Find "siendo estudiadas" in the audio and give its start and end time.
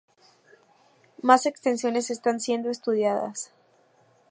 2.39-3.53